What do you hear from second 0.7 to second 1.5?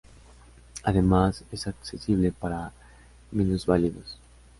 Además